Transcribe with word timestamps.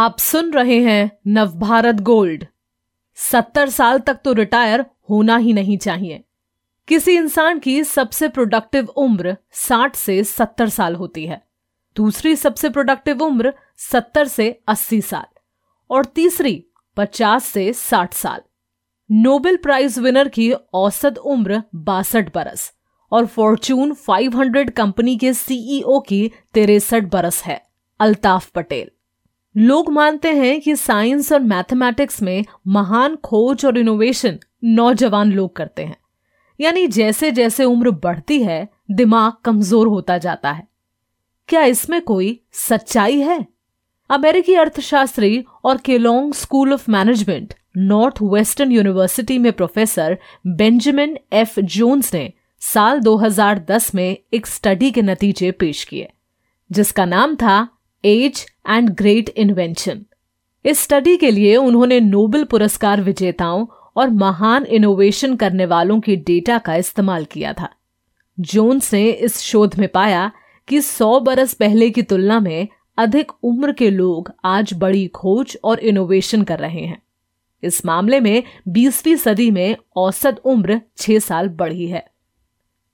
आप 0.00 0.18
सुन 0.18 0.52
रहे 0.52 0.78
हैं 0.80 1.10
नवभारत 1.26 1.94
गोल्ड। 1.94 2.44
सत्तर 3.14 3.68
साल 3.68 3.98
तक 3.98 4.18
तो 4.24 4.32
रिटायर 4.32 4.84
होना 5.10 5.36
ही 5.36 5.52
नहीं 5.52 5.76
चाहिए। 5.78 6.22
किसी 6.88 7.16
इंसान 7.16 7.58
की 7.58 7.82
सबसे 7.84 8.28
प्रोडक्टिव 8.28 8.86
उम्र 8.96 9.36
साठ 9.52 9.96
से 9.96 10.22
सत्तर 10.24 10.68
साल 10.68 10.94
होती 10.94 11.26
है। 11.26 11.40
दूसरी 11.96 12.34
सबसे 12.36 12.70
प्रोडक्टिव 12.70 13.22
उम्र 13.22 13.52
सत्तर 13.76 14.28
से 14.28 14.48
अस्सी 14.68 15.00
साल 15.00 15.26
और 15.90 16.04
तीसरी 16.04 16.54
पचास 16.96 17.44
से 17.44 17.72
साठ 17.72 18.14
साल। 18.14 18.40
नोबेल 19.10 19.56
प्राइज 19.56 19.98
विनर 19.98 20.28
की 20.28 20.50
औसत 20.52 21.18
उम्र 21.18 21.62
बासठ 21.74 22.34
बरस 22.34 22.72
और 23.12 23.26
फॉर्चून 23.26 23.92
500 24.08 24.70
कंपनी 24.70 25.16
के 25.16 25.32
सीईओ 25.34 26.00
की 26.00 26.30
तिरसठ 26.54 27.02
बरस 27.02 27.42
है, 27.42 27.60
अल्ताफ 28.00 28.50
पटेल। 28.50 28.90
लोग 29.56 29.90
मानते 29.90 30.32
हैं 30.32 30.60
कि 30.60 30.76
साइंस 30.76 31.32
और 31.32 31.40
मैथमेटिक्स 31.40 32.22
में 32.22 32.44
महान 32.66 33.16
खोज 33.16 33.64
और 33.66 33.78
इनोवेशन 33.78 34.38
नौजवान 34.64 35.32
लोग 35.32 35.56
करते 35.56 35.84
हैं। 35.84 35.96
यानी 36.60 36.86
जैसे 36.86 37.30
जैसे 37.30 37.64
उम्र 37.64 37.90
बढ़ती 37.90 38.42
है, 38.42 38.68
दिमाग 38.90 39.32
कमज़ोर 39.44 39.86
होता 39.86 40.18
जाता 40.18 40.50
है। 40.52 40.66
क्या 41.48 41.62
इसमें 41.64 42.00
कोई 42.02 42.40
सच्चाई 42.52 43.20
है? 43.20 43.46
अमेरिकी 44.10 44.54
अर्थशास्त्री 44.54 45.44
और 45.64 45.76
Kellogg 45.76 46.32
School 46.34 46.72
of 46.72 46.90
Management, 46.90 47.54
Northwestern 48.22 48.72
University 48.72 49.38
में 49.38 49.52
प्रोफेसर 49.52 50.18
बेंजामिन 50.46 51.18
एफ़ 51.32 51.60
जोन्स 51.60 52.14
ने 52.14 52.32
साल 52.62 53.00
2010 53.00 53.94
में 53.94 54.16
एक 54.34 54.46
स्टडी 54.46 54.90
के 54.90 55.02
नतीजे 55.02 55.50
पेश 55.50 55.84
किए, 55.84 56.08
जिसका 56.70 57.04
नाम 57.04 57.34
था 57.34 57.68
एज 58.04 58.46
एंड 58.68 58.90
ग्रेट 58.90 59.28
इन्वेंशन। 59.28 60.04
इस 60.66 60.80
स्टडी 60.80 61.16
के 61.16 61.30
लिए 61.30 61.56
उन्होंने 61.56 62.00
नोबेल 62.00 62.44
पुरस्कार 62.44 63.00
विजेताओं 63.00 63.66
और 63.96 64.10
महान 64.10 64.64
इनोवेशन 64.64 65.36
करने 65.36 65.66
वालों 65.66 66.00
के 66.00 66.16
डेटा 66.16 66.58
का 66.58 66.76
इस्तेमाल 66.76 67.24
किया 67.24 67.52
था। 67.52 67.68
जोन्स 68.40 68.92
ने 68.94 69.10
इस 69.10 69.38
शोध 69.38 69.78
में 69.78 69.88
पाया 69.88 70.32
कि 70.68 70.80
100 70.80 71.20
बरस 71.20 71.54
पहले 71.54 71.90
की 71.90 72.02
तुलना 72.02 72.40
में 72.40 72.68
अधिक 72.98 73.32
उम्र 73.42 73.72
के 73.72 73.90
लोग 73.90 74.32
आज 74.44 74.74
बड़ी 74.74 75.06
खोज 75.06 75.58
और 75.64 75.78
इनोवेशन 75.78 76.42
कर 76.42 76.58
रहे 76.58 76.80
हैं। 76.80 77.02
इस 77.62 77.86
मामले 77.86 78.20
में 78.20 78.42
20वीं 78.68 79.16
सदी 79.16 79.50
में 79.50 79.76
औसत 79.96 80.40
उम्र 80.44 80.80
6 80.96 81.18
साल 81.18 81.48
बढ़ी 81.48 81.86
है। 81.86 82.06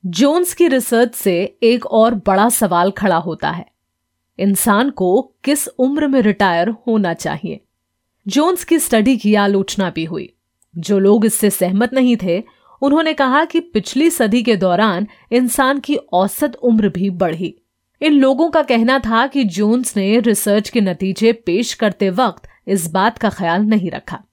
जोन्स 0.07 0.55
की 0.55 0.69
रिसर्च 0.69 1.15
से 1.15 1.59
एक 1.63 1.87
और 1.87 2.15
बड़ा 2.15 2.49
सवाल 2.49 2.91
खड़ा 2.91 3.17
होता 3.17 3.51
है। 3.51 3.76
इंसान 4.39 4.91
को 4.91 5.35
किस 5.45 5.69
उम्र 5.69 6.09
में 6.09 6.21
रिटायर 6.21 6.69
होना 6.69 7.15
चाहिए? 7.15 7.61
जोन्स 8.29 8.65
की 8.65 8.79
स्टडी 8.79 9.17
की 9.17 9.35
आलोचना 9.35 9.91
भी 9.91 10.05
हुई। 10.05 10.33
जो 10.77 10.99
लोग 10.99 11.27
इससे 11.27 11.51
सहमत 11.51 11.95
नहीं 11.95 12.17
थे, 12.23 12.43
उन्होंने 12.83 13.13
कहा 13.13 13.45
कि 13.45 13.61
पिछली 13.61 14.11
सदी 14.11 14.43
के 14.43 14.57
दौरान 14.57 15.07
इंसान 15.33 15.79
की 15.79 15.97
औसत 15.97 16.57
उम्र 16.57 16.89
भी 16.89 17.11
बढ़ी। 17.11 17.57
इन 18.03 18.13
लोगों 18.13 18.51
का 18.51 18.63
कहना 18.63 18.99
था 18.99 19.27
कि 19.27 19.45
जोन्स 19.45 19.97
ने 19.97 20.21
रिसर्च 20.21 20.69
के 20.69 20.81
नतीजे 20.81 21.33
पेश 21.33 21.75
करते 21.75 22.11
वक्त 22.11 22.49
इस 22.69 22.91
बात 22.91 23.19
का 23.19 23.29
ख्याल 23.29 23.63
नहीं 23.63 23.91
रखा। 23.91 24.25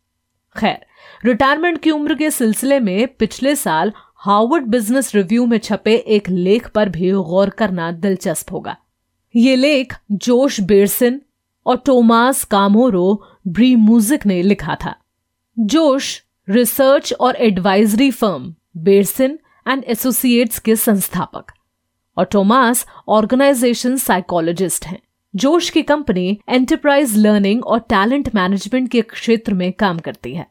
खैर, 0.58 0.86
रिटायरमेंट 1.26 1.82
की 1.82 1.92
उम्र 1.92 2.16
के 2.16 2.32
सिलसिले 2.32 2.80
में 2.80 3.08
पिछले 3.08 3.56
साल 3.56 3.94
हार्वर्ड 4.16 4.66
बिज़नेस 4.66 5.16
रिव्यू 5.16 5.46
में 5.46 5.58
छपे 5.58 5.96
एक 5.96 6.30
लेख 6.30 6.68
पर 6.68 6.90
भी 6.90 7.12
गौर 7.12 7.50
करना 7.50 7.92
दिलचस्प 7.92 8.52
होगा। 8.52 8.78
ये 9.36 9.56
लेख 9.56 9.94
जोश 10.12 10.60
बेरसिन 10.62 11.22
और 11.66 11.78
टोमास 11.86 12.44
कामोरो 12.44 13.22
ब्री 13.48 13.76
म्यूज़िक 13.76 14.26
ने 14.26 14.42
लिखा 14.42 14.76
था। 14.76 14.96
जोश 15.58 16.22
रिसर्च 16.48 17.14
और 17.14 17.36
advisory 17.36 18.10
firm, 18.12 18.54
Bersin 18.78 19.40
and 19.68 19.84
Associates 19.84 20.60
के 20.60 20.76
संस्थापक 20.76 21.52
और 22.18 22.26
टोमास 22.26 22.86
ऑर्गेनाइजेशन 23.08 23.98
साइकोलॉजिस्ट 23.98 24.86
हैं। 24.86 25.00
जोश 25.34 25.70
की 25.70 25.82
कंपनी 25.82 26.40
एंटरप्राइज 26.50 27.18
लर्निंग 27.18 27.66
और 27.66 27.80
टैलेंट 27.80 28.34
मैनेजमेंट 28.36 28.90
के 28.92 29.02
क्षेत्र 29.02 29.54
में 29.54 29.72
काम 29.74 30.00
करती 30.00 30.34
है। 30.36 30.48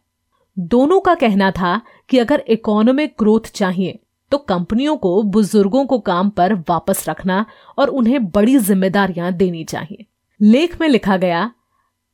दोनों 0.56 1.00
का 1.00 1.14
कहना 1.14 1.50
था 1.50 1.80
कि 2.08 2.18
अगर 2.18 2.44
इकोनॉमिक 2.48 3.14
ग्रोथ 3.18 3.50
चाहिए 3.54 3.98
तो 4.32 4.38
कंपनियों 4.38 4.96
को, 4.96 5.22
बुज़ुर्गों 5.22 5.84
को 5.86 5.98
काम 5.98 6.30
पर 6.30 6.54
वापस 6.68 7.08
रखना 7.08 7.44
और 7.78 7.88
उन्हें 7.90 8.24
बड़ी 8.26 8.58
जिम्मेदारियाँ 8.58 9.32
देनी 9.32 9.64
चाहिए। 9.64 10.04
लेख 10.40 10.80
में 10.80 10.88
लिखा 10.88 11.16
गया, 11.16 11.50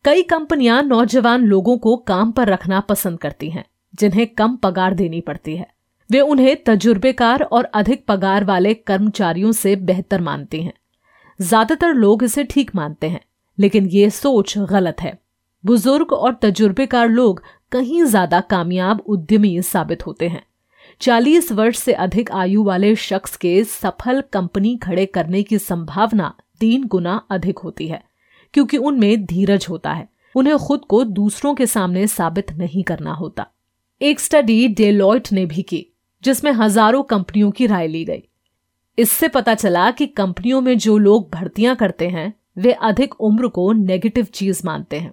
कई 0.04 0.22
कंपनियाँ 0.22 0.82
नौजवान 0.82 1.44
लोगों 1.44 1.76
को 1.78 1.96
काम 1.96 2.30
पर 2.32 2.48
रखना 2.48 2.80
पसंद 2.80 3.18
करती 3.18 3.50
हैं, 3.50 3.64
जिन्हें 3.94 4.26
कम 4.28 4.56
पगार 4.56 4.94
देनी 4.94 5.20
पड़ती 5.20 5.56
है। 5.56 5.66
वे 6.10 6.20
उन्हें 6.20 6.56
तजुर्बेकार 6.64 7.42
और 7.42 7.64
अधिक 7.64 8.04
पगार 8.06 8.44
वाले 8.44 8.74
कर्मचारियों 8.74 9.52
से 9.52 9.76
बेहतर 9.76 10.20
मानती 10.20 10.62
हैं। 10.62 10.72
ज़्यादातर 11.40 11.94
लोग 11.94 12.24
इसे 12.24 12.44
ठीक 12.44 12.74
मानते 12.74 13.08
हैं, 13.08 13.20
लेकिन 13.58 13.86
ये 13.86 14.10
सोच 14.10 14.58
गलत 14.58 15.00
है। 15.00 15.18
बुज़ुर्ग 15.64 16.12
और 16.12 16.34
तजुर्बेकार 16.42 17.08
लोग 17.08 17.42
कहीं 17.72 18.04
ज़्यादा 18.04 18.40
कामयाब 18.40 19.00
उद्यमी 19.06 19.60
साबित 19.62 20.06
होते 20.06 20.28
हैं। 20.28 20.42
चालीस 21.00 21.50
वर्ष 21.52 21.78
से 21.78 21.92
अधिक 21.92 22.30
आयु 22.32 22.62
वाले 22.64 22.94
शख्स 22.96 23.36
के 23.36 23.62
सफल 23.64 24.22
कंपनी 24.32 24.76
खड़े 24.76 25.06
करने 25.06 25.42
की 25.42 25.58
संभावना 25.58 26.32
तीन 26.60 26.84
गुना 26.84 27.14
अधिक 27.30 27.58
होती 27.58 27.86
है, 27.88 28.02
क्योंकि 28.54 28.76
उनमें 28.76 29.24
धीरज 29.24 29.66
होता 29.68 29.92
है। 29.92 30.08
उन्हें 30.34 30.56
खुद 30.58 30.80
को 30.80 31.02
दूसरों 31.04 31.54
के 31.54 31.66
सामने 31.66 32.06
साबित 32.06 32.50
नहीं 32.52 32.82
करना 32.82 33.12
होता। 33.12 33.46
एक 34.00 34.20
स्टडी 34.20 34.66
डेलॉयट 34.68 35.32
ने 35.32 35.44
भी 35.46 35.62
की, 35.62 35.86
जिसमें 36.22 36.50
हज़ारों 36.52 37.02
कंपनियों 37.02 37.50
की 37.50 37.66
राय 37.66 37.86
ली 37.86 38.04
गई। 38.04 38.22
इससे 38.98 39.28
पता 39.28 39.54
चला 39.54 39.90
कि 39.90 40.06
कंपनियों 40.06 40.60
में 40.60 40.76
जो 40.78 40.96
लोग 40.98 41.30
भर्तियाँ 41.34 41.76
करते 41.76 42.08
हैं, 42.08 42.32
वे 42.58 42.72
अधिक 42.72 43.20
उम्र 43.20 43.48
को 43.48 43.72
नेगेटिव 43.72 44.24
चीज़ 44.24 44.62
मानते 44.64 44.98
हैं। 44.98 45.12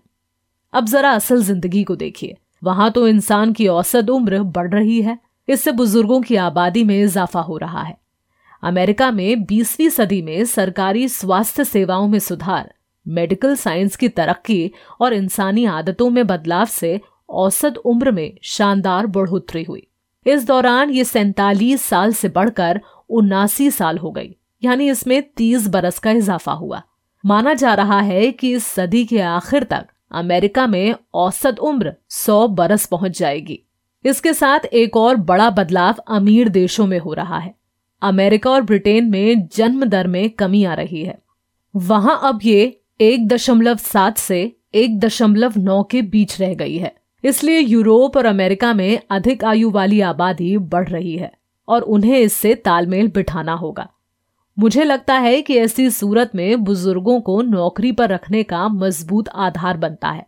अब 0.74 0.86
जरा 0.86 1.12
असल 1.12 1.44
ज़िंदगी 1.44 1.84
को 1.84 1.96
देखिए। 1.96 2.36
वहाँ 2.64 2.92
तो 2.92 3.08
इंसान 3.08 3.54
की 3.54 3.68
औसत 3.68 4.10
उम्र 4.10 4.40
बढ़ 4.40 4.74
रही 4.74 5.02
है। 5.02 5.18
इससे 5.48 5.72
बुज़ुर्गों 5.72 6.22
की 6.22 6.36
आबादी 6.36 6.84
में 6.84 7.02
इजाफा 7.02 7.42
हो 7.42 7.58
रहा 7.58 7.82
है। 7.82 7.98
अमेरिका 8.64 9.10
में 9.12 9.44
बीसवीं 9.46 9.90
सदी 9.90 10.22
में 10.22 10.46
सरकारी 10.46 11.08
स्वास्थ्य 11.08 11.64
सेवाओं 11.64 12.08
में 12.08 12.20
सुधार, 12.20 12.74
मेडिकल 13.06 13.56
साइंस 13.56 13.96
की 13.96 14.10
तरक्की 14.10 14.72
और 15.02 15.14
इंसानी 15.14 15.66
आदतों 15.66 16.10
में 16.10 16.26
बदलाव 16.28 16.66
से 16.68 17.00
औसत 17.30 17.78
उम्र 17.78 18.12
में 18.12 18.38
शानदार 18.44 19.08
बढ़ोतरी 19.08 19.64
हुई। 19.64 19.88
इस 20.26 20.46
दौरान 20.48 20.90
ये 20.90 21.04
सैतालीस 21.04 21.82
साल 21.82 22.14
से 22.14 22.30
बढ़कर 22.30 22.80
उन्नासी 23.10 23.70
साल 23.72 23.98
हो 23.98 24.12
गई, 24.12 24.36
यानी 24.64 24.90
इसमें 24.90 25.22
तीस 25.30 25.68
बरस 25.68 26.00
का 26.00 26.12
इजाफा 26.12 26.52
हुआ। 26.54 26.82
माना 27.24 27.54
जा 27.54 27.74
रहा 27.74 28.00
है 28.02 28.32
कि 28.32 28.52
इस 28.54 28.66
सदी 28.66 29.04
के 29.06 29.20
आखिर 29.22 29.64
तक 29.64 29.88
अमेरिका 30.14 30.66
में 30.68 30.96
औसत 31.14 31.60
उम्र 31.60 31.94
सौ 32.10 32.48
बरस 32.50 32.86
पहुँच 32.86 33.20
जाएगी। 33.20 33.62
इसके 34.06 34.34
साथ 34.34 34.60
एक 34.66 34.98
और 34.98 35.16
बड़ा 35.16 35.50
बदलाव 35.50 35.96
अमीर 36.08 36.50
देशों 36.50 36.88
में 36.88 37.00
हो 37.00 37.14
रहा 37.14 37.38
है। 37.38 37.56
अमेरिका 38.02 38.52
और 38.52 38.62
ब्रिटेन 38.62 39.10
में 39.10 39.48
जन्म 39.48 39.86
दर 39.86 40.08
में 40.08 40.30
कमी 40.30 40.64
आ 40.64 40.74
रही 40.74 41.04
है। 41.04 41.18
वहाँ 41.76 42.20
अब 42.24 42.40
ये 42.44 42.82
एक 43.02 43.28
दशमलव 43.28 43.78
सात 43.78 44.18
से 44.18 44.56
एक 44.74 45.00
दशमलव 45.00 45.54
नौ 45.58 45.84
के 45.84 46.02
बीच 46.02 46.42
रह 46.42 46.54
गई 46.54 46.78
है। 46.78 46.96
इसलिए 47.24 47.60
यूरोप 47.60 48.18
और 48.18 48.26
अमेरिका 48.26 48.74
में 48.74 49.00
अधिक 49.12 49.44
आयु 49.44 49.70
वाली 49.70 50.02
आबादी 50.02 50.58
बढ़ 50.58 50.90
रही 50.90 51.18
है 51.18 51.32
और 51.68 51.82
उन्हें 51.82 52.20
इससे 52.20 52.56
तालमेल 52.56 53.08
बिठाना 53.08 53.54
होगा। 53.54 53.90
मुझे 54.60 54.84
लगता 54.84 55.14
है 55.14 55.42
कि 55.42 55.58
ऐसी 55.58 55.90
सूरत 55.90 56.32
में 56.36 56.64
बुज़ुर्गों 56.64 57.20
को 57.22 57.42
नौकरी 57.42 57.92
पर 57.92 58.10
रखने 58.10 58.44
का 58.44 58.68
मज़बूत 58.68 59.30
आधार 59.30 59.78
बनता 59.78 60.10
है। 60.10 60.26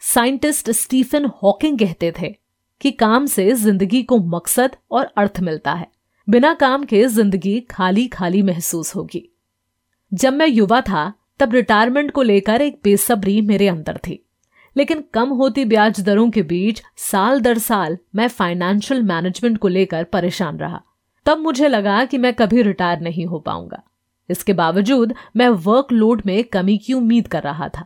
साइंटिस्ट 0.00 0.70
स्टीफन 0.70 1.30
हॉकिंग 1.42 1.78
कहते 1.78 2.12
थे 2.20 2.34
कि 2.82 2.90
काम 2.90 3.26
से 3.26 3.52
ज़िंदगी 3.52 4.02
को 4.02 4.18
मकसद 4.18 4.76
और 4.90 5.12
अर्थ 5.16 5.40
मिलता 5.40 5.72
है। 5.72 5.86
बिना 6.28 6.54
काम 6.54 6.84
के 6.84 7.06
ज़िंदगी 7.06 7.60
खाली 7.60 8.06
खाली 8.08 8.42
महसूस 8.42 8.94
होगी। 8.96 9.28
जब 10.12 10.32
मैं 10.32 10.46
युवा 10.46 10.80
था, 10.80 11.12
तब 11.38 11.54
रिटायरमेंट 11.54 12.10
को 12.10 12.22
लेकर 12.22 12.62
एक 12.62 12.80
बेसब्री 12.84 13.40
मेरे 13.40 13.68
अंदर 13.68 13.98
थी। 13.98 14.18
लेकिन 14.76 15.04
कम 15.14 15.28
होती 15.28 15.64
ब्याज 15.64 16.00
दरों 16.00 16.30
के 16.30 16.42
बीच 16.42 16.82
साल 16.96 17.40
दर 17.40 17.58
साल 17.58 17.98
मैं 18.14 18.28
फाइनेंशियल 18.28 19.02
मैनेजमेंट 19.02 19.58
को 19.58 19.68
लेकर 19.68 20.04
परेशान 20.04 20.58
रहा। 20.58 20.82
तब 21.26 21.38
मुझे 21.38 21.68
लगा 21.68 22.04
कि 22.04 22.18
मैं 22.18 22.32
कभी 22.34 22.62
रिटायर 22.62 23.00
नहीं 23.00 23.26
हो 23.26 23.38
पाऊँगा। 23.38 23.82
इसके 24.30 24.52
बावजूद 24.52 25.14
मैं 25.36 25.48
वर्कलोड 25.48 26.22
में 26.26 26.42
कमी 26.44 26.78
की 26.78 26.92
उम्मीद 26.92 27.28
कर 27.28 27.42
रहा 27.42 27.68
था। 27.68 27.84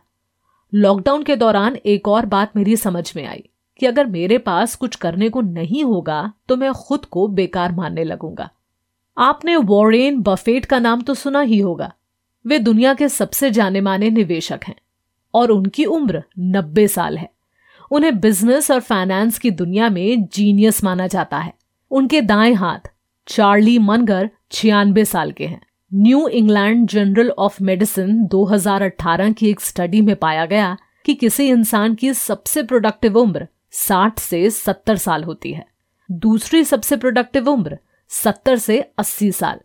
लॉकडाउन 0.73 1.23
के 1.23 1.35
दौरान 1.35 1.75
एक 1.75 2.07
और 2.07 2.25
बात 2.25 2.55
मेरी 2.55 2.75
समझ 2.77 3.11
में 3.15 3.25
आई। 3.27 3.43
कि 3.79 3.85
अगर 3.85 4.05
मेरे 4.05 4.37
पास 4.37 4.75
कुछ 4.75 4.95
करने 4.95 5.29
को 5.29 5.41
नहीं 5.41 5.83
होगा 5.83 6.33
तो 6.47 6.55
मैं 6.55 6.71
खुद 6.73 7.05
को 7.05 7.27
बेकार 7.27 7.71
मानने 7.71 8.03
लगूँगा। 8.03 8.49
आपने 9.17 9.55
वॉरेन 9.55 10.21
बफेट 10.21 10.65
का 10.65 10.79
नाम 10.79 11.01
तो 11.01 11.13
सुना 11.13 11.41
ही 11.41 11.59
होगा। 11.59 11.93
वे 12.45 12.59
दुनिया 12.59 12.93
के 12.93 13.09
सबसे 13.09 13.51
जाने 13.51 13.81
माने 13.81 14.09
निवेशक 14.09 14.59
हैं 14.67 14.75
और 15.33 15.51
उनकी 15.51 15.85
उम्र 15.85 16.23
90 16.39 16.87
साल 16.87 17.17
है। 17.17 17.29
उन्हें 17.91 18.19
बिज़नेस 18.19 18.71
और 18.71 18.79
फाइनेंस 18.79 19.39
की 19.39 19.51
दुनिया 19.51 19.89
में 19.89 20.25
जीनियस 20.25 20.83
माना 20.83 21.07
जाता 21.07 21.37
है। 21.37 21.53
उनके 21.91 22.21
दाएँ 22.21 22.53
हाथ 22.53 22.91
चार्ली 23.27 23.79
मनगर 23.79 24.29
छियानबे 24.51 25.05
साल 25.05 25.31
के 25.31 25.45
हैं। 25.45 25.61
New 25.93 26.27
England 26.27 26.87
Journal 26.87 27.29
of 27.29 27.63
Medicine 27.63 28.25
2018 28.25 29.33
की 29.33 29.49
एक 29.49 29.61
स्टडी 29.61 30.01
में 30.01 30.15
पाया 30.15 30.45
गया 30.45 30.77
कि 31.05 31.13
किसी 31.13 31.47
इंसान 31.49 31.95
की 31.95 32.13
सबसे 32.13 32.63
प्रोडक्टिव 32.63 33.17
उम्र 33.17 33.47
60 33.77 34.19
से 34.19 34.49
70 34.49 34.97
साल 34.97 35.23
होती 35.23 35.53
है। 35.53 35.65
दूसरी 36.11 36.63
सबसे 36.63 36.97
प्रोडक्टिव 36.97 37.49
उम्र 37.49 37.77
70 38.09 38.57
से 38.57 38.91
80 38.97 39.31
साल 39.31 39.59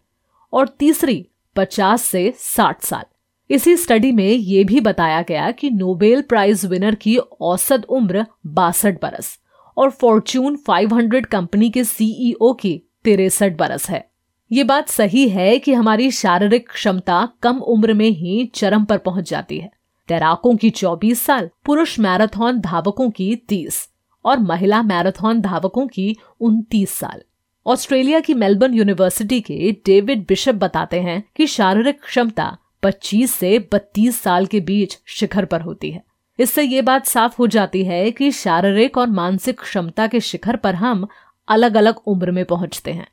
और 0.53 0.69
तीसरी 0.69 1.27
50 1.57 2.03
से 2.03 2.35
60 2.39 2.85
साल। 2.85 3.05
इसी 3.51 3.77
स्टडी 3.77 4.13
में 4.13 4.29
यह 4.29 4.65
भी 4.65 4.81
बताया 4.81 5.23
गया 5.23 5.51
कि 5.51 5.71
नोबेल 5.71 6.23
प्राइज 6.23 6.67
विनर 6.67 6.95
की 6.95 7.17
औसत 7.41 7.85
उम्र 7.85 8.27
बासठ 8.47 8.95
बरस 9.03 9.39
और 9.77 9.91
फॉर्च्यून 9.91 10.57
500 10.57 11.27
कंपनी 11.27 11.71
के 11.71 11.85
सीईओ 11.85 12.53
की 12.53 12.83
तिरसठ 13.05 13.57
बरस 13.57 13.91
है। 13.91 14.11
ये 14.53 14.65
बात 14.65 14.89
सही 14.89 15.29
है 15.29 15.59
कि 15.59 15.73
हमारी 15.73 16.11
शारीरिक 16.11 16.69
क्षमता 16.69 17.29
कम 17.43 17.59
उम्र 17.59 17.95
में 17.95 18.11
ही 18.11 18.51
चरम 18.55 18.85
पर 18.85 18.99
पहुँच 18.99 19.31
जाती 19.31 19.59
है। 19.59 19.71
तैराकों 20.09 20.57
की 20.57 20.71
24 20.71 21.23
साल, 21.23 21.51
पुरुष 21.65 21.99
मैराथन 21.99 22.61
धावकों 22.61 23.11
की 23.11 23.37
30 23.37 23.89
और 24.25 24.39
महिला 24.39 24.83
मैराथन 24.83 25.41
धावकों 25.41 25.87
की 25.87 26.17
29 26.41 26.91
साल। 26.91 27.23
ऑस्ट्रेलिया 27.67 28.21
की 28.21 28.35
मेलबर्न 28.35 28.75
यूनिवर्सिटी 28.75 29.41
के 29.41 29.73
डेविड 29.87 30.27
बिशप 30.29 30.55
बताते 30.55 31.01
हैं 31.01 31.23
कि 31.37 31.47
शारीरिक 31.47 32.03
क्षमता 32.03 32.57
25 32.83 33.27
से 33.27 33.59
32 33.75 34.21
साल 34.21 34.47
के 34.47 34.61
बीच 34.61 34.99
शिखर 35.07 35.45
पर 35.45 35.61
होती 35.61 35.91
है। 35.91 36.03
इससे 36.39 36.63
ये 36.63 36.83
बात 36.83 37.07
साफ़ 37.07 37.37
हो 37.39 37.47
जाती 37.47 37.85
है 37.85 38.11
कि 38.11 38.31
शारीरिक 38.33 38.99
और 38.99 39.07
मानसिक 39.07 39.61
क्षमता 39.61 40.07
के 40.07 40.21
शिखर 40.21 40.57
पर 40.57 40.75
हम 40.75 41.07
अलग 41.49 41.75
अलग 41.75 41.99
उम्र 42.07 42.31
में 42.31 42.45
पहुँचते 42.45 42.93
हैं। 42.93 43.07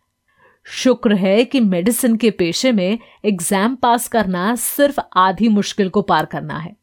शुक्र 0.64 1.14
है 1.14 1.46
कि 1.46 1.60
मेडिसिन 1.60 2.16
के 2.16 2.30
पेशे 2.32 2.72
में 2.72 3.00
एग्ज़ाम 3.26 3.76
पास 3.76 4.08
करना 4.08 4.56
सिर्फ़ 4.56 5.00
आधी 5.16 5.48
मुश्किल 5.48 5.90
को 5.90 6.02
पार 6.02 6.26
करना 6.26 6.58
है। 6.58 6.76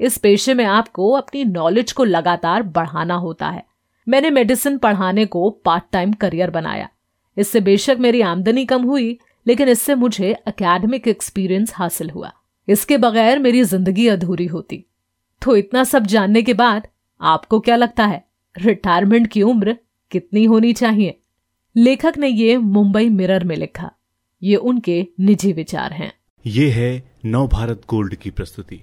इस 0.00 0.18
पेशे 0.18 0.54
में 0.54 0.64
आपको 0.64 1.10
अपनी 1.12 1.44
नॉलेज 1.44 1.92
को 1.92 2.04
लगातार 2.04 2.62
बढ़ाना 2.62 3.14
होता 3.14 3.48
है। 3.48 3.64
मैंने 4.06 4.30
मेडिसिन 4.30 4.78
पढ़ाने 4.78 5.24
को 5.26 5.50
पार्ट 5.64 5.84
टाइम 5.92 6.12
करियर 6.12 6.50
बनाया। 6.50 6.88
इससे 7.36 7.60
बेशक 7.60 7.96
मेरी 8.00 8.20
आमदनी 8.20 8.64
कम 8.64 8.82
हुई, 8.82 9.18
लेकिन 9.46 9.68
इससे 9.68 9.94
मुझे 9.94 10.32
अकेडमिक 10.32 11.08
एक्सपीरियंस 11.08 11.72
हासिल 11.74 12.10
हुआ। 12.10 12.32
इसके 12.68 12.96
बगैर 12.96 13.38
मेरी 13.38 13.62
ज़िंदगी 13.64 14.06
अधूरी 14.08 14.46
होती। 14.46 14.84
तो 15.42 15.56
इतना 15.56 15.84
सब 15.84 16.06
जानने 16.06 16.42
के 16.42 16.54
बाद 16.54 16.88
आपको 17.20 17.60
क्या 17.60 17.76
लगता 17.76 18.06
है 18.06 18.24
रिटायरमेंट 18.56 19.26
की 19.26 19.42
उम्र 19.42 19.76
कितनी 20.10 20.44
होनी 20.44 20.72
चाहिए? 20.72 21.18
लेखक 21.76 22.18
ने 22.18 22.28
ये 22.28 22.56
मुंबई 22.56 23.08
मिरर 23.08 23.44
में 23.44 23.56
लिखा। 23.56 23.90
ये 24.42 24.56
उनके 24.56 25.06
निजी 25.20 25.52
विचार 25.52 25.92
हैं। 25.92 26.12
ये 26.44 26.68
है 26.70 27.12
नव 27.24 27.48
भारत 27.48 27.82
गोल्ड 27.88 28.14
की 28.14 28.30
प्रस्तुति। 28.30 28.80